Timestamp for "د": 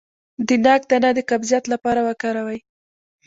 0.47-0.49, 1.17-1.19